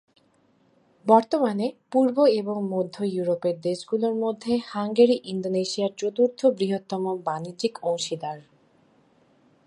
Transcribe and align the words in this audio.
বর্তমানে 1.07 1.67
পূর্ব 1.91 2.17
এবং 2.31 2.57
মধ্য 2.69 2.95
ইউরোপের 3.13 3.55
দেশগুলোর 3.61 4.15
মধ্যে 4.15 4.53
হাঙ্গেরি 4.67 5.17
ইন্দোনেশিয়ার 5.25 5.93
চতুর্থ 5.97 6.39
বৃহত্তম 6.57 7.03
বাণিজ্যিক 7.27 7.73
অংশীদার। 7.83 8.37